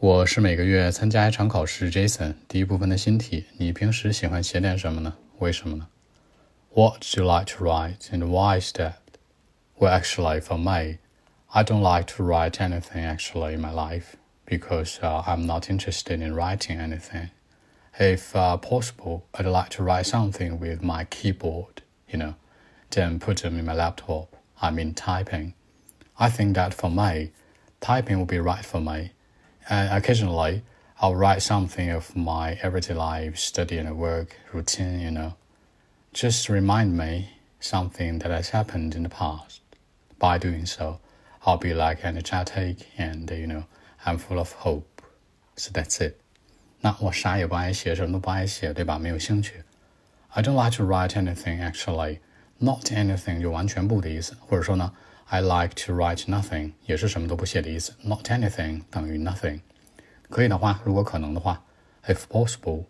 [0.00, 2.33] 我是每个月参加一场考试，Jason。
[2.47, 5.13] 第一部分的新题，你平时喜欢写点什么呢？
[5.37, 5.87] 为什么呢？
[6.73, 8.95] What do you like to write and why is that?
[9.77, 10.97] Well, actually, for me,
[11.49, 14.15] I don't like to write anything actually in my life
[14.47, 17.29] because uh, I'm not interested in writing anything.
[17.99, 22.33] If uh, possible, I'd like to write something with my keyboard, you know,
[22.89, 24.35] then put them in my laptop.
[24.59, 25.53] I mean, typing.
[26.17, 27.31] I think that for me,
[27.79, 29.11] typing would be right for me.
[29.68, 30.62] And occasionally,
[31.00, 35.34] I'll write something of my everyday life, study and work routine, you know.
[36.12, 37.30] Just remind me
[37.60, 39.60] something that has happened in the past.
[40.18, 41.00] By doing so,
[41.44, 43.64] I'll be like energetic and, you know,
[44.04, 45.02] I'm full of hope.
[45.56, 46.20] So that's it.
[46.80, 48.98] 那我啥也不爱写，什么都不爱写，对吧？
[48.98, 49.64] 没有兴趣。
[50.28, 52.20] I don't like to write anything actually.
[52.60, 54.92] Not anything 就完全不的意思，或者说呢，
[55.26, 57.94] I like to write nothing 也是什么都不写的意思。
[58.02, 59.60] Not anything 等于 nothing。
[60.28, 61.64] 可以的话，如果可能的话，
[62.06, 62.84] if possible。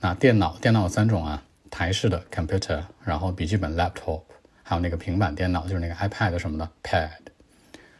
[0.00, 4.22] 那电脑，电脑有三种啊，台式的 computer，然后笔记本 laptop，
[4.62, 7.10] 还有那个平板电脑，就是那个 iPad 什么的 pad。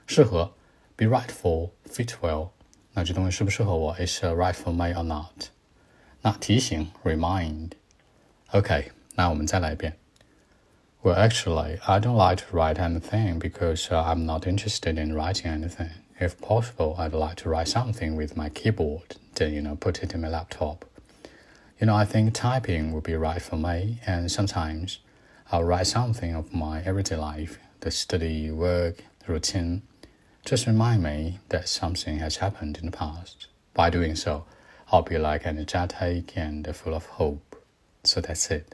[0.06, 0.53] 适合
[0.97, 2.51] be right for，fit well。
[2.95, 3.95] 那这东西适不适合我？
[3.95, 5.48] Is right for me or not？
[6.23, 9.97] 那提醒 remind。OK，那我们再来一遍。
[11.04, 15.52] Well, actually, I don't like to write anything because uh, I'm not interested in writing
[15.52, 15.90] anything.
[16.18, 20.14] If possible, I'd like to write something with my keyboard, then, you know, put it
[20.14, 20.86] in my laptop.
[21.78, 25.00] You know, I think typing would be right for me, and sometimes
[25.52, 29.82] I'll write something of my everyday life, the study, work, the routine.
[30.45, 33.48] Just remind me that something has happened in the past.
[33.73, 34.45] By doing so,
[34.90, 37.62] I'll be like energetic and full of hope.
[38.06, 38.73] So that's it.